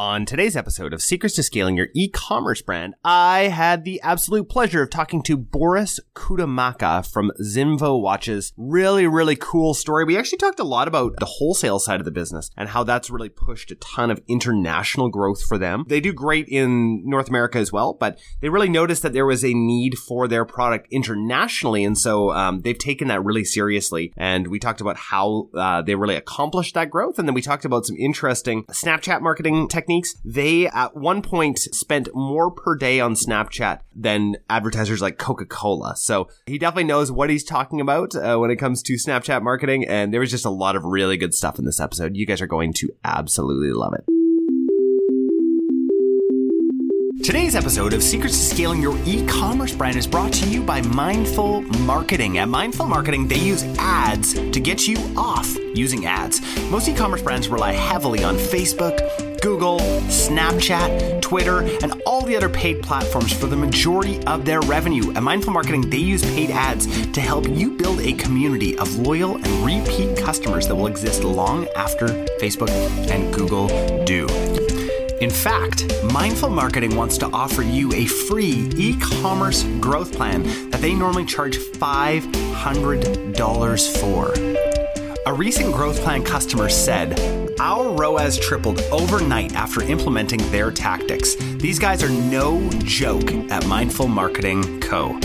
[0.00, 4.80] On today's episode of Secrets to Scaling Your E-commerce Brand, I had the absolute pleasure
[4.82, 8.54] of talking to Boris Kudamaka from Zinvo Watches.
[8.56, 10.06] Really, really cool story.
[10.06, 13.10] We actually talked a lot about the wholesale side of the business and how that's
[13.10, 15.84] really pushed a ton of international growth for them.
[15.86, 19.44] They do great in North America as well, but they really noticed that there was
[19.44, 21.84] a need for their product internationally.
[21.84, 24.14] And so um, they've taken that really seriously.
[24.16, 27.18] And we talked about how uh, they really accomplished that growth.
[27.18, 31.58] And then we talked about some interesting Snapchat marketing techniques techniques, they at one point
[31.58, 35.96] spent more per day on Snapchat than advertisers like Coca Cola.
[35.96, 39.86] So he definitely knows what he's talking about uh, when it comes to Snapchat marketing.
[39.86, 42.16] And there was just a lot of really good stuff in this episode.
[42.16, 44.19] You guys are going to absolutely love it.
[47.30, 51.62] Today's episode of Secrets to Scaling Your E-commerce Brand is brought to you by Mindful
[51.62, 52.38] Marketing.
[52.38, 56.40] At Mindful Marketing, they use ads to get you off using ads.
[56.72, 58.98] Most e-commerce brands rely heavily on Facebook,
[59.42, 65.12] Google, Snapchat, Twitter, and all the other paid platforms for the majority of their revenue.
[65.12, 69.36] At Mindful Marketing, they use paid ads to help you build a community of loyal
[69.36, 72.08] and repeat customers that will exist long after
[72.40, 72.70] Facebook
[73.08, 73.68] and Google
[74.04, 74.26] do.
[75.20, 80.80] In fact, Mindful Marketing wants to offer you a free e commerce growth plan that
[80.80, 84.32] they normally charge $500 for.
[85.26, 87.20] A recent growth plan customer said,
[87.60, 91.34] Our ROAS tripled overnight after implementing their tactics.
[91.34, 95.20] These guys are no joke at Mindful Marketing Co.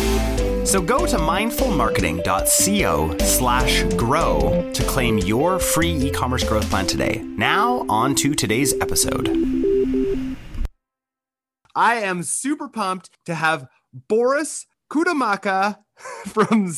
[0.65, 7.23] So go to mindfulmarketing.co slash grow to claim your free e-commerce growth plan today.
[7.37, 9.54] Now on to today's episode.
[11.75, 15.77] I am super pumped to have Boris Kudamaka
[16.27, 16.69] from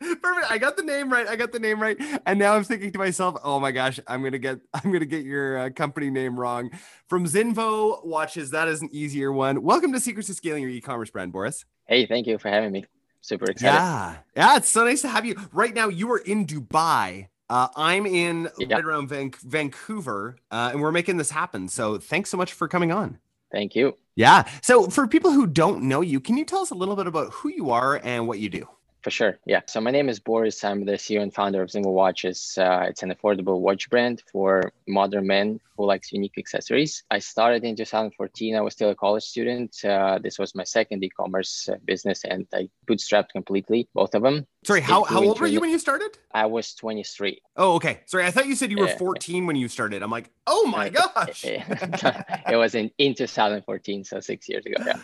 [0.00, 0.50] Perfect.
[0.50, 1.26] I got the name right.
[1.26, 1.96] I got the name right.
[2.26, 5.24] And now I'm thinking to myself, "Oh my gosh, I'm gonna get I'm gonna get
[5.24, 6.70] your uh, company name wrong."
[7.08, 9.62] From Zinvo Watches, that is an easier one.
[9.62, 11.64] Welcome to Secrets to Scaling Your E-commerce Brand, Boris.
[11.86, 12.84] Hey, thank you for having me.
[13.22, 13.76] Super excited.
[13.76, 15.36] Yeah, yeah, it's so nice to have you.
[15.52, 17.28] Right now, you are in Dubai.
[17.48, 18.74] Uh, I'm in yeah.
[18.74, 21.68] right around Van- Vancouver, uh, and we're making this happen.
[21.68, 23.18] So thanks so much for coming on.
[23.54, 23.96] Thank you.
[24.16, 24.48] Yeah.
[24.62, 27.32] So for people who don't know you, can you tell us a little bit about
[27.32, 28.68] who you are and what you do?
[29.04, 29.38] For sure.
[29.44, 29.60] Yeah.
[29.66, 30.64] So my name is Boris.
[30.64, 32.56] I'm the CEO and founder of Zinvo Watches.
[32.56, 37.04] Uh, it's an affordable watch brand for modern men who likes unique accessories.
[37.10, 38.56] I started in 2014.
[38.56, 39.76] I was still a college student.
[39.84, 44.46] Uh, this was my second e-commerce uh, business, and I bootstrapped completely both of them.
[44.64, 46.16] Sorry, how, how old were you when you started?
[46.32, 47.42] I was 23.
[47.58, 48.00] Oh, okay.
[48.06, 50.02] Sorry, I thought you said you were 14 when you started.
[50.02, 51.44] I'm like, oh my gosh.
[51.46, 54.82] it was in, in 2014, so six years ago.
[54.86, 54.98] Yeah.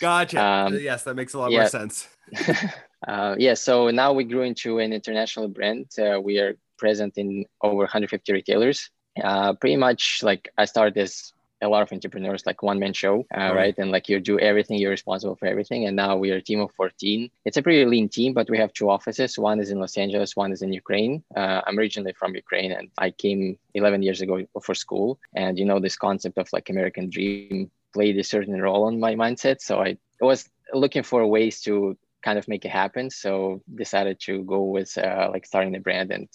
[0.00, 0.44] Gotcha.
[0.44, 1.60] Um, yes, that makes a lot yeah.
[1.60, 2.08] more sense.
[3.06, 5.86] uh, yeah, so now we grew into an international brand.
[5.98, 8.90] Uh, we are present in over 150 retailers.
[9.22, 13.26] Uh, pretty much like I started as a lot of entrepreneurs, like one man show,
[13.36, 13.74] uh, right?
[13.78, 15.86] And like you do everything, you're responsible for everything.
[15.86, 17.30] And now we are a team of 14.
[17.44, 19.38] It's a pretty lean team, but we have two offices.
[19.38, 21.24] One is in Los Angeles, one is in Ukraine.
[21.36, 25.18] Uh, I'm originally from Ukraine and I came 11 years ago for school.
[25.34, 29.14] And you know, this concept of like American dream played a certain role on my
[29.14, 29.60] mindset.
[29.60, 31.96] So I was looking for ways to
[32.28, 33.08] kind of make it happen.
[33.08, 36.28] So decided to go with uh, like starting the brand and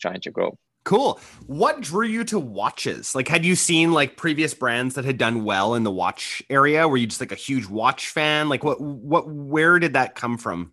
[0.00, 0.56] trying to grow.
[0.84, 1.18] Cool.
[1.46, 3.16] What drew you to watches?
[3.16, 6.86] Like, had you seen like previous brands that had done well in the watch area?
[6.86, 8.48] Were you just like a huge watch fan?
[8.48, 10.72] Like, what, what, where did that come from?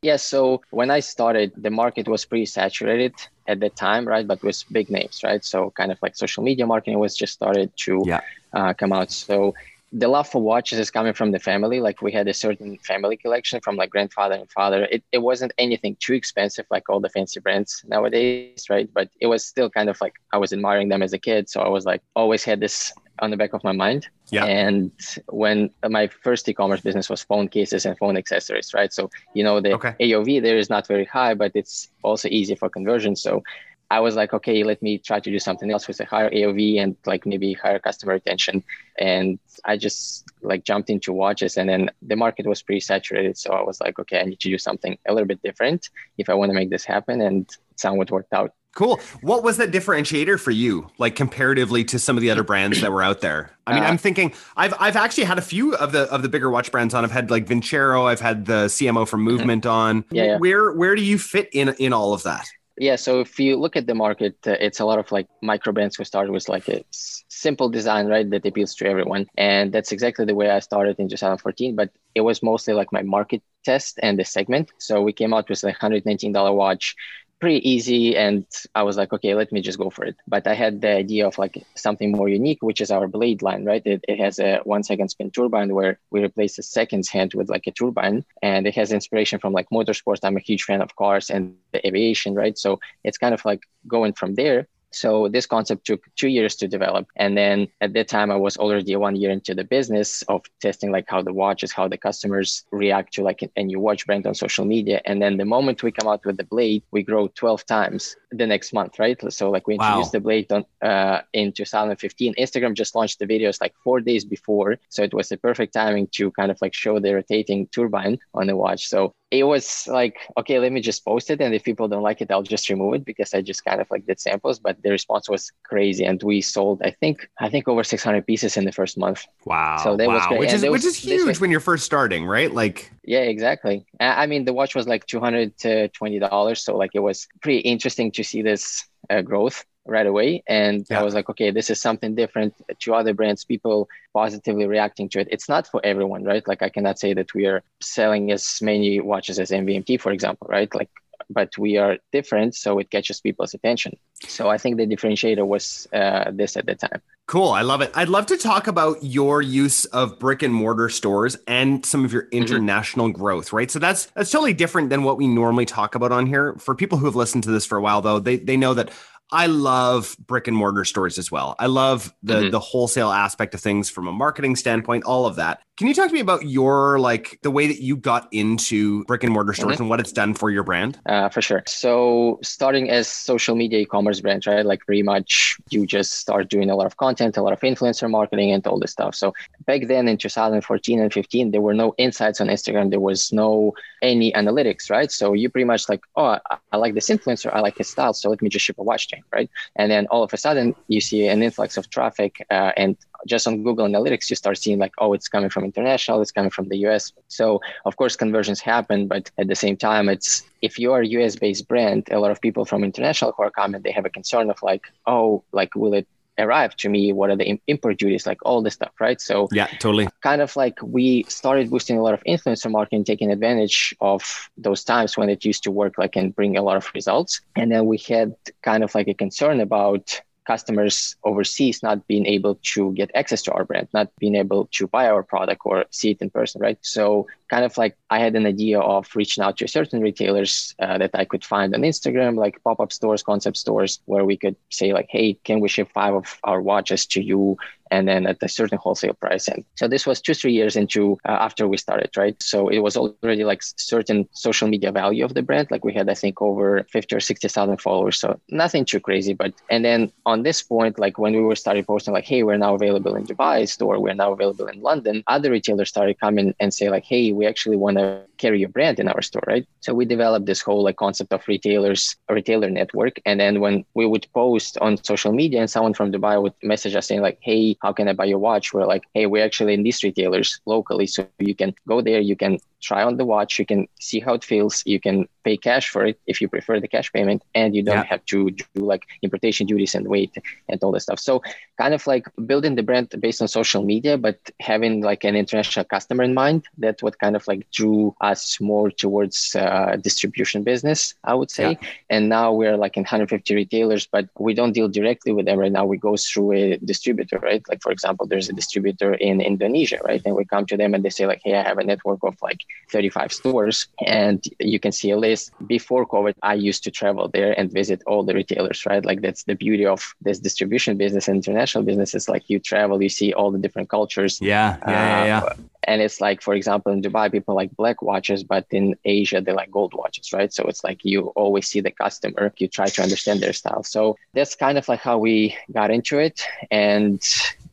[0.00, 0.16] Yeah.
[0.16, 3.14] So when I started, the market was pretty saturated
[3.46, 4.26] at that time, right?
[4.26, 5.44] But with big names, right?
[5.44, 8.20] So kind of like social media marketing was just started to yeah.
[8.52, 9.12] uh, come out.
[9.12, 9.54] So
[9.96, 11.80] the love for watches is coming from the family.
[11.80, 14.88] Like we had a certain family collection from like grandfather and father.
[14.90, 18.88] It, it wasn't anything too expensive like all the fancy brands nowadays, right?
[18.92, 21.48] But it was still kind of like I was admiring them as a kid.
[21.48, 24.08] So I was like always had this on the back of my mind.
[24.30, 24.44] Yeah.
[24.44, 24.90] And
[25.28, 28.92] when my first e-commerce business was phone cases and phone accessories, right?
[28.92, 29.94] So you know the okay.
[30.00, 33.14] AOV there is not very high, but it's also easy for conversion.
[33.14, 33.44] So
[33.90, 36.80] I was like, okay, let me try to do something else with a higher AOV
[36.80, 38.64] and like maybe higher customer retention.
[38.98, 43.36] And I just like jumped into watches and then the market was pretty saturated.
[43.36, 46.28] So I was like, okay, I need to do something a little bit different if
[46.28, 47.20] I want to make this happen.
[47.20, 48.52] And it somewhat worked out.
[48.74, 49.00] Cool.
[49.20, 52.90] What was that differentiator for you, like comparatively to some of the other brands that
[52.90, 53.52] were out there?
[53.68, 56.28] I mean, uh, I'm thinking I've I've actually had a few of the of the
[56.28, 57.04] bigger watch brands on.
[57.04, 60.04] I've had like Vincero, I've had the CMO from Movement on.
[60.10, 60.38] Yeah, yeah.
[60.38, 62.48] Where where do you fit in in all of that?
[62.76, 65.72] Yeah, so if you look at the market, uh, it's a lot of like micro
[65.72, 69.26] brands who started with like a s- simple design, right, that appeals to everyone.
[69.36, 73.02] And that's exactly the way I started in 2014, but it was mostly like my
[73.02, 74.72] market test and the segment.
[74.78, 76.96] So we came out with like $119 watch
[77.44, 80.16] pretty easy and i was like okay let me just go for it.
[80.34, 81.56] But i had the idea of like
[81.86, 83.84] something more unique which is our blade line right?
[83.92, 87.50] It, it has a one second spin turbine where we replace the seconds hand with
[87.54, 90.20] like a turbine and it has inspiration from like motorsports.
[90.22, 91.42] I'm a huge fan of cars and
[91.74, 92.56] the aviation right?
[92.64, 93.62] So it's kind of like
[93.94, 97.06] going from there so this concept took two years to develop.
[97.16, 100.90] And then at that time, I was already one year into the business of testing
[100.92, 104.34] like how the watches, how the customers react to like a new watch brand on
[104.34, 105.00] social media.
[105.04, 108.46] And then the moment we come out with the blade, we grow 12 times the
[108.46, 109.20] next month, right?
[109.32, 110.18] So like we introduced wow.
[110.18, 112.34] the blade on, uh, in 2015.
[112.38, 114.76] Instagram just launched the videos like four days before.
[114.88, 118.46] So it was the perfect timing to kind of like show the rotating turbine on
[118.46, 118.86] the watch.
[118.88, 121.40] So it was like, okay, let me just post it.
[121.40, 123.90] And if people don't like it, I'll just remove it because I just kind of
[123.90, 124.58] like did samples.
[124.58, 126.04] But the response was crazy.
[126.04, 129.26] And we sold, I think, I think over 600 pieces in the first month.
[129.44, 129.78] Wow.
[129.82, 130.14] So that wow.
[130.14, 130.40] was great.
[130.40, 132.52] Which is, which is huge when you're first starting, right?
[132.52, 133.86] Like, yeah, exactly.
[134.00, 136.58] I mean, the watch was like $220.
[136.58, 141.00] So like it was pretty interesting to see this uh, growth right away and yeah.
[141.00, 145.20] i was like okay this is something different to other brands people positively reacting to
[145.20, 148.58] it it's not for everyone right like i cannot say that we are selling as
[148.62, 150.90] many watches as mvmt for example right like
[151.30, 153.96] but we are different so it catches people's attention
[154.26, 157.48] so i think the differentiator was uh, this at the time Cool.
[157.48, 157.90] I love it.
[157.94, 162.12] I'd love to talk about your use of brick and mortar stores and some of
[162.12, 162.36] your mm-hmm.
[162.36, 163.18] international mm-hmm.
[163.18, 163.70] growth, right?
[163.70, 166.54] So that's that's totally different than what we normally talk about on here.
[166.58, 168.90] For people who have listened to this for a while though, they they know that
[169.34, 171.56] I love brick and mortar stores as well.
[171.58, 172.50] I love the mm-hmm.
[172.50, 175.60] the wholesale aspect of things from a marketing standpoint, all of that.
[175.76, 179.24] Can you talk to me about your like the way that you got into brick
[179.24, 179.82] and mortar stores mm-hmm.
[179.82, 181.00] and what it's done for your brand?
[181.04, 181.64] Uh, for sure.
[181.66, 184.64] So starting as social media e-commerce brand, right?
[184.64, 188.08] Like pretty much you just start doing a lot of content, a lot of influencer
[188.08, 189.16] marketing and all this stuff.
[189.16, 189.34] So
[189.66, 192.90] back then in 2014 and 15, there were no insights on Instagram.
[192.90, 195.10] There was no any analytics, right?
[195.10, 197.52] So you pretty much like, oh, I, I like this influencer.
[197.52, 198.12] I like his style.
[198.12, 199.50] So let me just ship a watch chain, right?
[199.74, 203.46] And then all of a sudden you see an influx of traffic uh, and just
[203.46, 206.68] on Google Analytics, you start seeing like, oh, it's coming from international, it's coming from
[206.68, 207.12] the US.
[207.28, 211.06] So of course conversions happen, but at the same time, it's if you are a
[211.18, 214.10] US based brand, a lot of people from international who are coming, they have a
[214.10, 216.06] concern of like, oh, like will it
[216.38, 217.12] arrive to me?
[217.12, 218.26] What are the import duties?
[218.26, 219.20] Like all this stuff, right?
[219.20, 220.08] So yeah, totally.
[220.22, 224.84] Kind of like we started boosting a lot of influencer marketing, taking advantage of those
[224.84, 227.40] times when it used to work like and bring a lot of results.
[227.56, 232.58] And then we had kind of like a concern about customers overseas not being able
[232.74, 236.10] to get access to our brand, not being able to buy our product or see
[236.10, 236.78] it in person, right?
[236.82, 240.98] So kind of like I had an idea of reaching out to certain retailers uh,
[240.98, 244.92] that I could find on Instagram, like pop-up stores, concept stores, where we could say
[244.92, 247.56] like, hey, can we ship five of our watches to you
[247.94, 249.46] and then at a certain wholesale price.
[249.48, 252.36] And so this was two, three years into uh, after we started, right?
[252.42, 255.66] So it was already like certain social media value of the brand.
[255.70, 258.18] Like we had, I think, over 50 or 60,000 followers.
[258.18, 259.34] So nothing too crazy.
[259.34, 262.62] But, and then on this point, like when we were started posting, like, hey, we're
[262.66, 266.72] now available in Dubai store, we're now available in London, other retailers started coming and
[266.72, 268.03] say, like, hey, we actually want to
[268.38, 269.66] carry your brand in our store, right?
[269.80, 273.14] So we developed this whole like concept of retailers, retailer network.
[273.26, 276.94] And then when we would post on social media and someone from Dubai would message
[276.94, 278.72] us saying, like, hey, how can I buy your watch?
[278.72, 281.06] We're like, hey, we're actually in these retailers locally.
[281.06, 284.34] So you can go there, you can try on the watch, you can see how
[284.34, 287.74] it feels, you can pay cash for it if you prefer the cash payment, and
[287.74, 288.12] you don't yeah.
[288.14, 290.32] have to do like importation duties and wait
[290.68, 291.18] and all that stuff.
[291.18, 291.42] So
[291.78, 295.84] kind of like building the brand based on social media, but having like an international
[295.84, 296.64] customer in mind.
[296.78, 301.70] That's what kind of like drew us more towards uh, distribution business, I would say.
[301.80, 301.88] Yeah.
[302.10, 305.72] And now we're like in 150 retailers, but we don't deal directly with them right
[305.72, 305.84] now.
[305.84, 307.62] We go through a distributor, right?
[307.68, 310.22] Like for example, there's a distributor in Indonesia, right?
[310.24, 312.40] And we come to them and they say like, hey, I have a network of
[312.42, 315.52] like 35 stores, and you can see a list.
[315.66, 319.04] Before COVID, I used to travel there and visit all the retailers, right?
[319.04, 322.14] Like that's the beauty of this distribution business and international business.
[322.14, 324.38] Is like you travel, you see all the different cultures.
[324.40, 325.52] Yeah, yeah, uh, yeah, yeah.
[325.86, 329.52] And it's like, for example, in Dubai, people like black watches, but in Asia, they
[329.52, 330.52] like gold watches, right?
[330.52, 333.82] So it's like you always see the customer, you try to understand their style.
[333.82, 336.42] So that's kind of like how we got into it.
[336.70, 337.22] And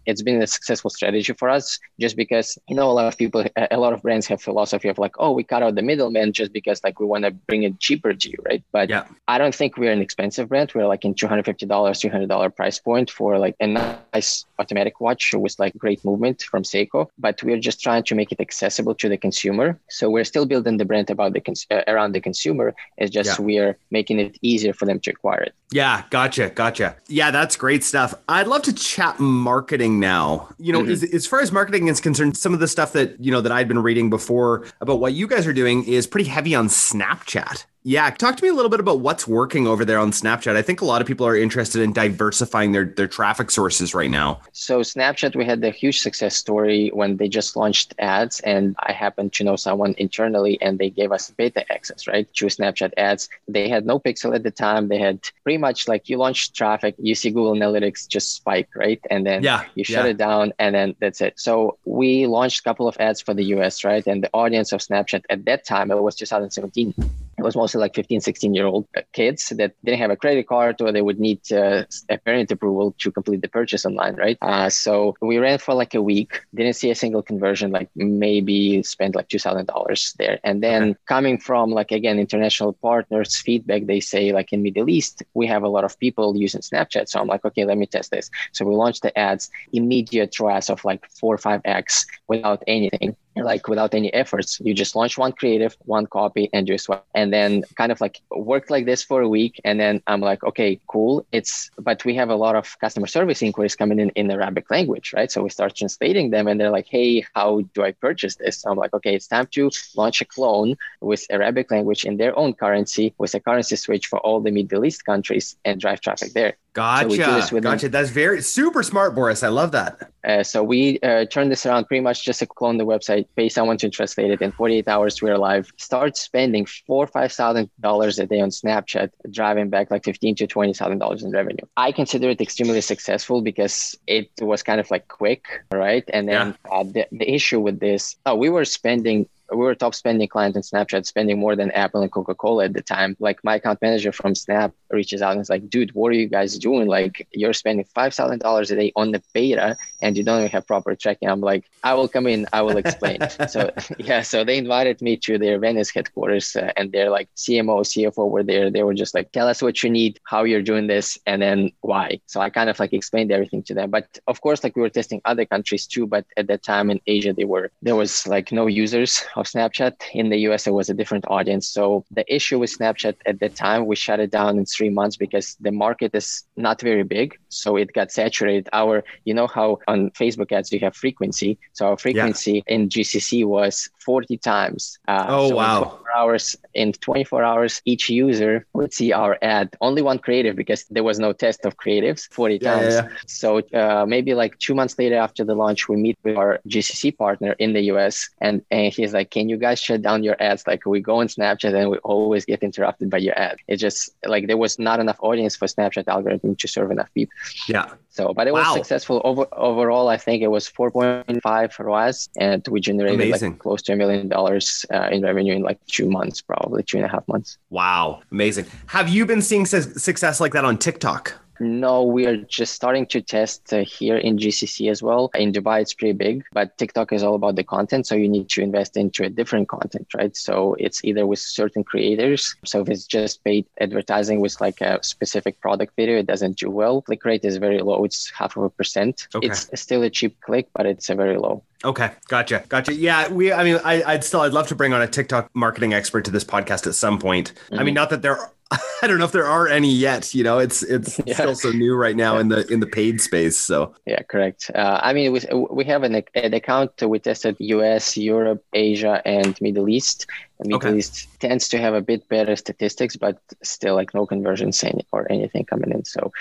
[0.05, 3.46] it's been a successful strategy for us just because you know a lot of people
[3.72, 6.51] a lot of brands have philosophy of like oh we cut out the middleman just
[6.53, 8.63] because like we want to bring it cheaper to you right?
[8.72, 9.05] But yeah.
[9.27, 10.72] i don't think we're an expensive brand.
[10.74, 15.74] We're like in $250 $300 price point for like a nice automatic watch with like
[15.77, 17.08] great movement from seiko.
[17.17, 19.79] But we're just trying to make it accessible to the consumer.
[19.89, 22.74] So we're still building the brand about the cons- uh, around the consumer.
[22.98, 23.46] It's just yeah.
[23.46, 25.53] we're making it easier for them to acquire it.
[25.72, 26.96] Yeah gotcha gotcha.
[27.08, 28.13] Yeah that's great stuff.
[28.27, 30.50] I'd love to chat marketing now.
[30.58, 30.92] You know, mm-hmm.
[30.92, 33.52] as, as, far as marketing is concerned, some of the stuff that, you know, that
[33.52, 37.66] I'd been reading before about what you guys are doing is pretty heavy on Snapchat.
[37.84, 40.56] Yeah, talk to me a little bit about what's working over there on Snapchat.
[40.56, 44.12] I think a lot of people are interested in diversifying their their traffic sources right
[44.12, 44.40] now.
[44.52, 48.92] So Snapchat, we had a huge success story when they just launched ads, and I
[48.92, 53.30] happened to know someone internally, and they gave us beta access, right, to Snapchat ads.
[53.48, 54.88] They had no pixel at the time.
[54.88, 59.02] They had pretty much like you launch traffic, you see Google Analytics just spike, right,
[59.10, 60.12] and then yeah, you shut yeah.
[60.12, 61.40] it down, and then that's it.
[61.40, 64.82] So we launched a couple of ads for the US, right, and the audience of
[64.82, 66.94] Snapchat at that time it was 2017
[67.42, 70.80] it was mostly like 15 16 year old kids that didn't have a credit card
[70.82, 74.38] or they would need uh, a parent approval to complete the purchase online right?
[74.42, 76.42] Uh, so we ran for like a week.
[76.54, 80.40] Didn't see a single conversion like maybe spent like $2000 there.
[80.44, 81.00] And then okay.
[81.08, 85.64] coming from like again international partners feedback they say like in middle east we have
[85.64, 87.10] a lot of people using snapchat.
[87.10, 88.30] So i'm like okay let me test this.
[88.52, 93.16] So we launched the ads immediate ROAS of like four or five x without anything
[93.36, 94.60] like without any efforts.
[94.60, 98.70] You just launch one creative one copy and just and then kind of like worked
[98.70, 101.26] like this for a week and then i'm like okay cool.
[101.32, 105.14] It's but we have a lot of customer service inquiries coming in in arabic language
[105.14, 105.32] right?
[105.32, 108.62] So we start translating them and they're like hey how do i purchase this?
[108.62, 112.38] So i'm like okay it's time to launch a clone with arabic language in their
[112.38, 116.34] own currency with a currency switch for all the middle east countries and drive traffic
[116.34, 117.42] there Gotcha.
[117.44, 117.90] So gotcha.
[117.90, 119.44] That's very super smart, Boris.
[119.44, 120.12] I love that.
[120.24, 123.50] Uh, so we uh, turned this around pretty much just to clone the website, pay
[123.50, 124.42] someone to translate it.
[124.42, 125.70] In 48 hours, we're live.
[125.78, 130.36] Start spending four or five thousand dollars a day on Snapchat, driving back like fifteen
[130.36, 131.66] to twenty thousand dollars in revenue.
[131.75, 136.06] I consider it extremely successful because it was kind of like quick, right?
[136.13, 136.72] And then yeah.
[136.72, 140.55] uh, the, the issue with this, oh, we were spending we were top spending client
[140.55, 143.15] in Snapchat, spending more than Apple and Coca Cola at the time.
[143.20, 146.27] Like my account manager from Snap reaches out and is like, dude, what are you
[146.27, 146.88] guys doing?
[146.88, 150.51] Like you're spending five thousand dollars a day on the beta and you don't even
[150.51, 151.29] have proper tracking.
[151.29, 153.20] I'm like, I will come in, I will explain.
[153.50, 157.81] so yeah, so they invited me to their Venice headquarters uh, and their like CMO,
[157.81, 158.70] CFO were there.
[158.72, 161.72] They were just like, tell us what you need, how you're doing this, and then
[161.81, 162.22] why.
[162.27, 163.89] So I kind of like explained everything to them.
[163.89, 166.08] But of course, like we were testing other countries too.
[166.08, 169.96] But at that time in Asia, they were there was like no users of Snapchat.
[170.14, 171.68] In the US, it was a different audience.
[171.68, 175.18] So the issue with Snapchat at the time, we shut it down in three months
[175.18, 177.38] because the market is not very big.
[177.50, 178.70] So it got saturated.
[178.72, 181.58] Our, you know how on Facebook ads you have frequency.
[181.74, 182.76] So our frequency yeah.
[182.76, 185.00] in GCC was 40 times.
[185.08, 185.82] Uh, oh, so wow.
[185.82, 190.56] In 24 hours, in 24 hours, each user would see our ad, only one creative
[190.56, 192.94] because there was no test of creatives 40 yeah, times.
[192.94, 196.60] Yeah, so uh, maybe like two months later after the launch, we meet with our
[196.68, 200.36] GCC partner in the US and, and he's like, can you guys shut down your
[200.40, 200.68] ads?
[200.68, 203.58] Like we go on Snapchat and we always get interrupted by your ad.
[203.68, 207.34] It just like there was not enough audience for Snapchat algorithm to serve enough people.
[207.68, 207.94] Yeah.
[208.10, 208.60] So, but it wow.
[208.60, 210.10] was successful over, overall.
[210.10, 213.52] I think it was 4.5 ROAS, and we generated Amazing.
[213.52, 216.98] like close to a million dollars uh, in revenue in like two months, probably two
[216.98, 217.58] and a half months.
[217.70, 218.66] Wow, amazing!
[218.88, 221.41] Have you been seeing su- success like that on TikTok?
[221.62, 225.30] No, we are just starting to test uh, here in GCC as well.
[225.36, 228.08] In Dubai, it's pretty big, but TikTok is all about the content.
[228.08, 230.36] So you need to invest into a different content, right?
[230.36, 232.56] So it's either with certain creators.
[232.65, 236.72] So if it's just paid advertising with like a specific product video, it doesn't do
[236.72, 237.03] well.
[237.03, 238.03] Click rate is very low.
[238.06, 239.27] It's half of a percent.
[239.36, 239.46] Okay.
[239.46, 241.63] It's still a cheap click, but it's a very low.
[241.84, 242.94] Okay, gotcha, gotcha.
[242.94, 243.51] Yeah, we.
[243.51, 246.32] I mean, I, would still, I'd love to bring on a TikTok marketing expert to
[246.32, 247.53] this podcast at some point.
[247.53, 247.74] Mm-hmm.
[247.74, 247.96] I mean, mm-hmm.
[247.96, 248.38] not that there
[249.01, 250.34] I don't know if there are any yet.
[250.34, 251.34] You know, it's it's yeah.
[251.34, 253.58] still so new right now in the in the paid space.
[253.58, 254.72] So yeah, correct.
[254.74, 257.01] Uh, I mean, we we have an, an account.
[257.01, 260.25] We tested U.S., Europe, Asia, and Middle East.
[260.63, 260.98] Middle okay.
[260.98, 265.66] East tends to have a bit better statistics, but still like no conversions or anything
[265.66, 266.06] coming in.
[266.06, 266.32] So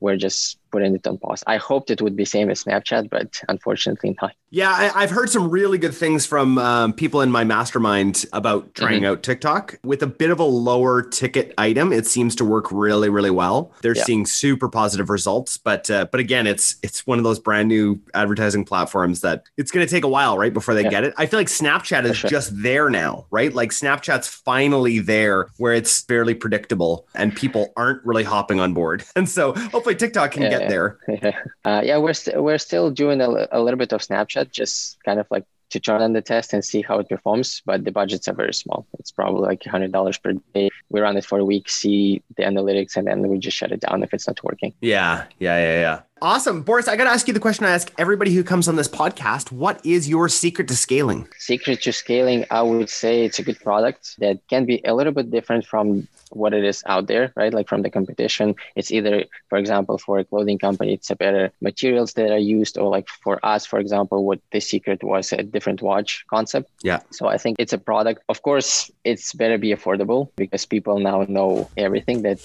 [0.00, 1.42] we're just putting it on pause.
[1.46, 4.34] I hoped it would be same as Snapchat, but unfortunately not.
[4.52, 8.74] Yeah, I, have heard some really good things from um, people in my mastermind about
[8.74, 9.12] trying mm-hmm.
[9.12, 11.92] out TikTok with a bit of a lower ticket item.
[11.92, 13.72] It seems to work really, really well.
[13.82, 14.02] They're yeah.
[14.02, 18.00] seeing super positive results, but uh, but again, it's it's one of those brand new
[18.12, 20.90] advertising platforms that it's going to take a while, right, before they yeah.
[20.90, 21.14] get it.
[21.16, 22.28] I feel like Snapchat is sure.
[22.28, 23.54] just there now, right?
[23.54, 29.04] Like Snapchat's finally there where it's fairly predictable and people aren't really hopping on board,
[29.14, 30.98] and so hopefully TikTok can yeah, get there.
[31.08, 35.02] Yeah, uh, yeah, we're st- we're still doing a, a little bit of Snapchat, just
[35.04, 37.92] kind of like to try on the test and see how it performs, but the
[37.92, 38.86] budgets are very small.
[38.98, 40.70] It's probably like $100 per day.
[40.90, 43.80] We run it for a week, see the analytics, and then we just shut it
[43.80, 44.74] down if it's not working.
[44.80, 46.00] Yeah, yeah, yeah, yeah.
[46.22, 46.62] Awesome.
[46.62, 48.88] Boris, I got to ask you the question I ask everybody who comes on this
[48.88, 49.52] podcast.
[49.52, 51.28] What is your secret to scaling?
[51.38, 55.12] Secret to scaling, I would say it's a good product that can be a little
[55.12, 57.52] bit different from what it is out there, right?
[57.52, 61.52] Like from the competition, it's either, for example, for a clothing company, it's a better
[61.60, 65.42] materials that are used, or like for us, for example, what the secret was a
[65.42, 66.70] different watch concept.
[66.82, 67.00] Yeah.
[67.10, 68.22] So I think it's a product.
[68.28, 72.40] Of course, it's better be affordable because people now know everything that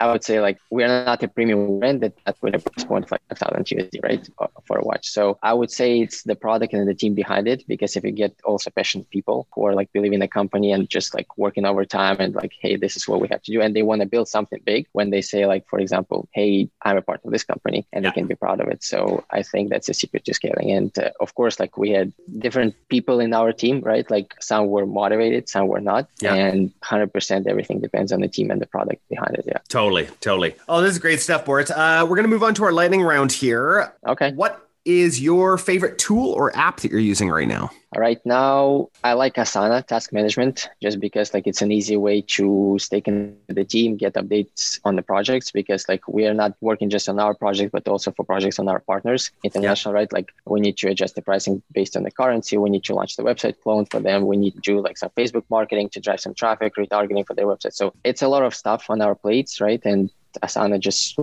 [0.00, 3.10] I would say like we're not a premium brand that at with a price point
[3.10, 4.26] like a thousand USD, right,
[4.64, 5.08] for a watch.
[5.10, 8.10] So I would say it's the product and the team behind it because if you
[8.10, 12.16] get also passionate people who are like believing the company and just like working overtime
[12.18, 14.28] and like, hey, this is what we have to do, and they want to build
[14.28, 14.86] something big.
[14.92, 18.10] When they say like, for example, hey, I'm a part of this company, and yeah.
[18.10, 18.82] they can be proud of it.
[18.82, 20.70] So I think that's a secret to scaling.
[20.70, 24.08] And uh, of course, like we had different people in our team, right?
[24.10, 26.34] Like some were motivated, some were not, yeah.
[26.34, 29.44] and 100% everything depends on the team and the product behind it.
[29.46, 29.58] Yeah.
[29.68, 30.08] Totally.
[30.20, 30.54] Totally.
[30.68, 31.70] Oh, this is great stuff, Boris.
[31.70, 33.92] Uh, we're going to move on to our lightning round here.
[34.06, 34.32] Okay.
[34.32, 37.70] What is your favorite tool or app that you're using right now?
[37.96, 42.76] Right now, I like Asana task management just because like it's an easy way to
[42.78, 46.88] stay in the team, get updates on the projects because like we are not working
[46.88, 50.00] just on our project, but also for projects on our partners international, yeah.
[50.00, 50.12] right?
[50.12, 52.56] Like we need to adjust the pricing based on the currency.
[52.56, 54.26] We need to launch the website clone for them.
[54.26, 57.46] We need to do like some Facebook marketing to drive some traffic, retargeting for their
[57.46, 57.74] website.
[57.74, 59.80] So it's a lot of stuff on our plates, right?
[59.84, 60.10] And
[60.42, 61.18] Asana just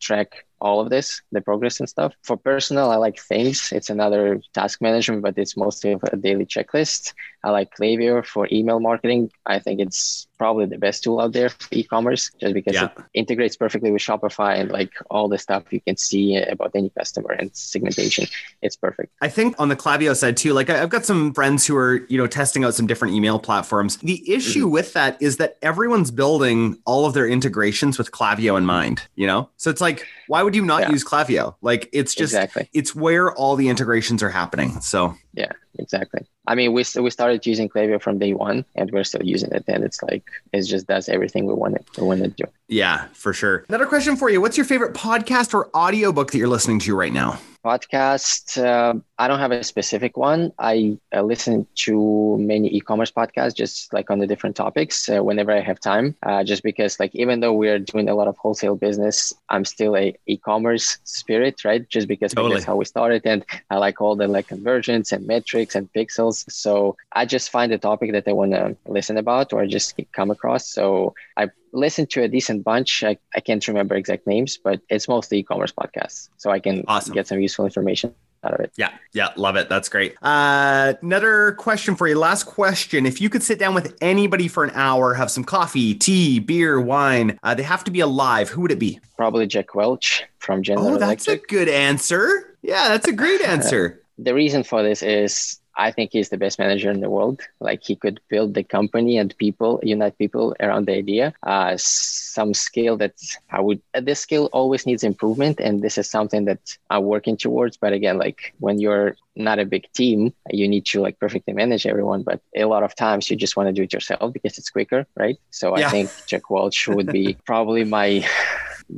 [0.00, 2.12] track all of this, the progress and stuff.
[2.22, 3.72] For personal, I like Things.
[3.72, 7.14] It's another task management, but it's mostly a daily checklist.
[7.42, 9.30] I like Klaviyo for email marketing.
[9.46, 12.86] I think it's probably the best tool out there for e-commerce just because yeah.
[12.96, 16.90] it integrates perfectly with Shopify and like all the stuff you can see about any
[16.90, 18.26] customer and segmentation.
[18.60, 19.12] It's perfect.
[19.22, 22.18] I think on the Klaviyo side too, like I've got some friends who are, you
[22.18, 23.96] know, testing out some different email platforms.
[23.98, 24.72] The issue mm-hmm.
[24.72, 29.26] with that is that everyone's building all of their integrations with Klaviyo in mind, you
[29.26, 29.48] know?
[29.56, 29.89] So it's like,
[30.28, 30.90] why would you not yeah.
[30.90, 31.54] use Klaviyo?
[31.60, 32.68] Like it's just, exactly.
[32.72, 34.80] it's where all the integrations are happening.
[34.80, 36.26] So yeah, exactly.
[36.46, 39.64] I mean, we we started using Klaviyo from day one, and we're still using it,
[39.68, 42.44] and it's like it just does everything we want it we want to do.
[42.70, 43.64] Yeah, for sure.
[43.68, 47.12] Another question for you: What's your favorite podcast or audiobook that you're listening to right
[47.12, 47.38] now?
[47.64, 53.54] podcast uh, i don't have a specific one i uh, listen to many e-commerce podcasts
[53.54, 57.14] just like on the different topics uh, whenever i have time uh, just because like
[57.14, 61.88] even though we're doing a lot of wholesale business i'm still a e-commerce spirit right
[61.90, 62.54] just because totally.
[62.54, 66.50] that's how we started and i like all the like conversions and metrics and pixels
[66.50, 70.30] so i just find a topic that i want to listen about or just come
[70.30, 73.02] across so i listened to a decent bunch.
[73.04, 76.28] I, I can't remember exact names, but it's mostly e-commerce podcasts.
[76.36, 77.14] So I can awesome.
[77.14, 78.72] get some useful information out of it.
[78.76, 79.68] Yeah, yeah, love it.
[79.68, 80.14] That's great.
[80.22, 82.18] Uh, another question for you.
[82.18, 83.04] Last question.
[83.06, 86.80] If you could sit down with anybody for an hour, have some coffee, tea, beer,
[86.80, 88.48] wine, uh, they have to be alive.
[88.48, 88.98] Who would it be?
[89.16, 91.44] Probably Jack Welch from General Oh, that's Electric.
[91.52, 92.56] a good answer.
[92.62, 94.02] Yeah, that's a great answer.
[94.18, 97.40] the reason for this is I think he's the best manager in the world.
[97.58, 101.32] Like he could build the company and people, unite people around the idea.
[101.42, 103.14] Uh, some skill that
[103.50, 105.58] I would, this skill always needs improvement.
[105.58, 107.78] And this is something that I'm working towards.
[107.78, 111.86] But again, like when you're not a big team, you need to like perfectly manage
[111.86, 112.24] everyone.
[112.24, 115.06] But a lot of times you just want to do it yourself because it's quicker,
[115.16, 115.38] right?
[115.50, 115.86] So yeah.
[115.86, 118.28] I think Jack Welch would be probably my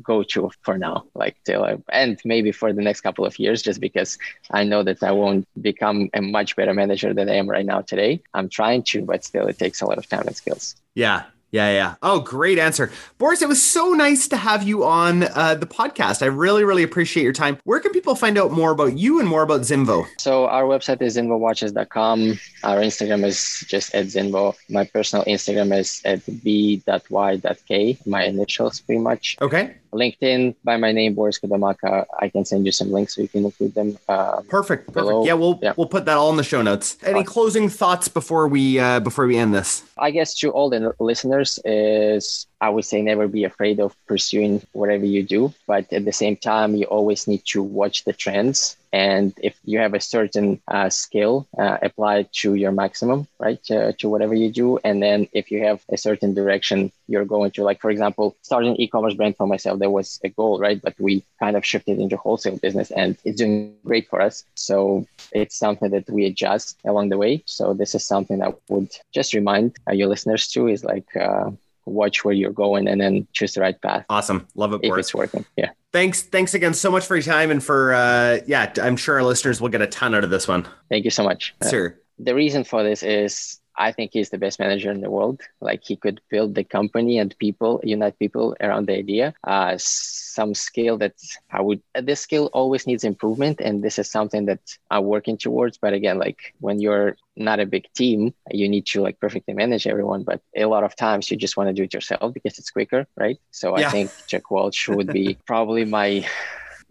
[0.03, 3.63] go to for now, like till I, and maybe for the next couple of years,
[3.63, 4.19] just because
[4.51, 7.83] I know that I won't become a much better manager than I am right now
[7.83, 8.23] today.
[8.35, 10.77] I'm trying to, but still, it takes a lot of time and skills.
[10.95, 11.95] Yeah, yeah, yeah.
[12.03, 12.91] Oh, great answer.
[13.19, 16.23] Boris, it was so nice to have you on uh, the podcast.
[16.23, 17.59] I really, really appreciate your time.
[17.65, 20.07] Where can people find out more about you and more about Zinvo?
[20.19, 22.39] So, our website is zinvowatches.com.
[22.65, 24.55] Our Instagram is just at Zinvo.
[24.71, 29.37] My personal Instagram is at b.y.k, my initials pretty much.
[29.43, 29.77] Okay.
[29.93, 32.07] LinkedIn by my name, Boris Kudamaka.
[32.19, 33.99] I can send you some links so you can include them.
[34.09, 35.27] Um, perfect, perfect.
[35.27, 35.75] Yeah, we'll yeah.
[35.77, 36.97] we'll put that all in the show notes.
[37.03, 37.27] Any awesome.
[37.27, 39.83] closing thoughts before we uh, before we end this?
[39.99, 44.63] I guess to all the listeners is I would say never be afraid of pursuing
[44.71, 48.77] whatever you do, but at the same time, you always need to watch the trends.
[48.93, 53.61] And if you have a certain uh, skill, uh, apply it to your maximum, right?
[53.65, 54.79] To, whatever you do.
[54.85, 58.71] And then if you have a certain direction you're going to, like, for example, starting
[58.71, 60.81] an e-commerce brand for myself, there was a goal, right?
[60.81, 64.45] But we kind of shifted into wholesale business and it's doing great for us.
[64.55, 67.43] So it's something that we adjust along the way.
[67.47, 71.51] So this is something I would just remind uh, your listeners to is like, uh,
[71.85, 74.05] watch where you're going and then choose the right path.
[74.09, 74.47] Awesome.
[74.55, 74.81] Love it.
[74.83, 75.45] If it's working.
[75.57, 75.71] Yeah.
[75.93, 76.23] Thanks.
[76.23, 79.61] Thanks again so much for your time and for, uh, yeah, I'm sure our listeners
[79.61, 80.67] will get a ton out of this one.
[80.89, 81.55] Thank you so much.
[81.69, 81.97] Sure.
[81.97, 85.41] Uh, the reason for this is I think he's the best manager in the world.
[85.61, 89.35] Like he could build the company and people, unite people around the idea.
[89.43, 91.15] Uh, some skill that
[91.51, 93.61] I would, this skill always needs improvement.
[93.61, 95.79] And this is something that I'm working towards.
[95.79, 99.89] But again, like when you're not a big team, you need to like perfectly manage
[99.89, 100.23] everyone.
[100.23, 103.09] But a lot of times you just want to do it yourself because it's quicker,
[103.17, 103.39] right?
[103.51, 103.89] So yeah.
[103.89, 106.25] I think Jack Welch would be probably my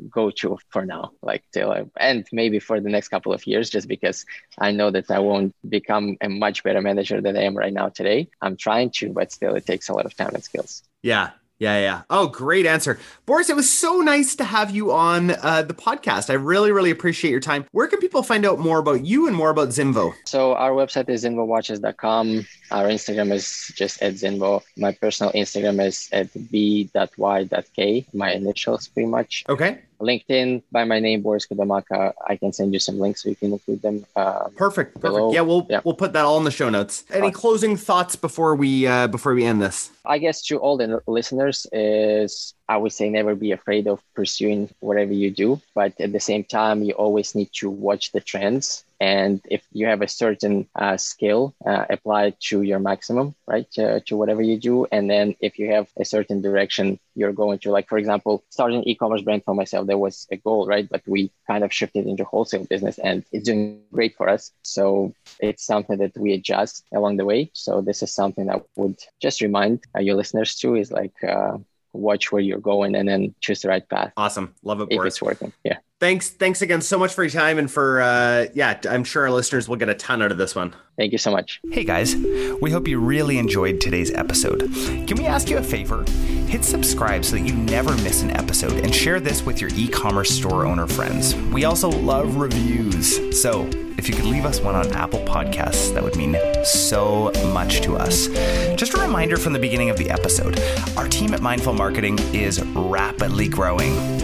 [0.10, 3.70] go to for now, like till I, and maybe for the next couple of years,
[3.70, 4.26] just because
[4.60, 7.90] I know that I won't become a much better manager than I am right now
[7.90, 8.30] today.
[8.42, 10.84] I'm trying to, but still, it takes a lot of time and skills.
[11.02, 12.02] Yeah, yeah, yeah.
[12.10, 12.98] Oh, great answer.
[13.28, 16.32] Boris, it was so nice to have you on uh, the podcast.
[16.32, 17.66] I really, really appreciate your time.
[17.72, 20.12] Where can people find out more about you and more about Zinvo?
[20.26, 22.48] So, our website is zinvowatches.com.
[22.72, 24.64] Our Instagram is just at Zinvo.
[24.76, 29.44] My personal Instagram is at b.y.k, my initials pretty much.
[29.48, 29.82] Okay.
[30.02, 32.14] LinkedIn by my name, Boris Kudamaka.
[32.28, 34.06] I can send you some links so you can include them.
[34.16, 35.02] Um, perfect, perfect.
[35.02, 35.34] Below.
[35.34, 35.82] Yeah, we'll yeah.
[35.84, 37.04] we'll put that all in the show notes.
[37.10, 37.34] Any awesome.
[37.34, 39.92] closing thoughts before we uh, before we end this?
[40.06, 44.70] I guess to all the listeners is I would say never be afraid of pursuing
[44.80, 48.84] whatever you do, but at the same time, you always need to watch the trends
[49.02, 53.70] and if you have a certain uh, skill uh, apply it to your maximum right
[53.72, 54.86] to, to whatever you do.
[54.92, 58.74] And then if you have a certain direction you're going to like for example start
[58.74, 60.88] an e-commerce brand for myself there was a goal right?
[60.88, 64.52] But we kind of shifted into wholesale business and it's doing great for us.
[64.62, 67.50] So it's something that we adjust along the way.
[67.54, 71.58] So this is something i would just remind uh, your listeners too is like uh,
[71.94, 74.14] watch where you're going and then choose the right path.
[74.16, 74.54] Awesome.
[74.62, 75.52] Love it if it's working.
[75.64, 79.24] Yeah thanks thanks again so much for your time and for uh yeah i'm sure
[79.24, 80.76] our listeners will get a ton out of this one.
[80.98, 81.62] Thank you so much.
[81.72, 82.16] Hey guys.
[82.62, 84.72] We hope you really enjoyed today's episode.
[85.08, 86.04] Can we ask you a favor?
[86.48, 90.30] Hit subscribe so that you never miss an episode and share this with your e-commerce
[90.30, 91.34] store owner friends.
[91.36, 93.42] We also love reviews.
[93.42, 97.82] So if you could leave us one on Apple Podcasts, that would mean so much
[97.82, 98.28] to us.
[98.76, 100.60] Just a reminder from the beginning of the episode
[100.98, 103.94] our team at Mindful Marketing is rapidly growing,